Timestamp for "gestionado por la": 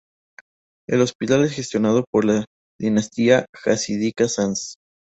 1.53-2.47